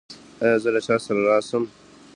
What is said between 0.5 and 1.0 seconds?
زه له چا